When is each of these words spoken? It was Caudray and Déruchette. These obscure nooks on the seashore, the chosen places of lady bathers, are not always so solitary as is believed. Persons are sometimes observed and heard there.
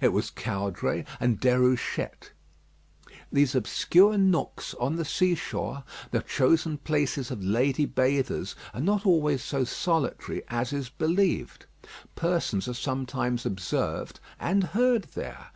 It 0.00 0.12
was 0.12 0.30
Caudray 0.30 1.04
and 1.18 1.40
Déruchette. 1.40 2.30
These 3.32 3.56
obscure 3.56 4.16
nooks 4.16 4.74
on 4.74 4.94
the 4.94 5.04
seashore, 5.04 5.82
the 6.12 6.20
chosen 6.20 6.78
places 6.78 7.32
of 7.32 7.42
lady 7.42 7.84
bathers, 7.84 8.54
are 8.72 8.80
not 8.80 9.04
always 9.04 9.42
so 9.42 9.64
solitary 9.64 10.44
as 10.46 10.72
is 10.72 10.88
believed. 10.88 11.66
Persons 12.14 12.68
are 12.68 12.74
sometimes 12.74 13.44
observed 13.44 14.20
and 14.38 14.62
heard 14.62 15.02
there. 15.16 15.48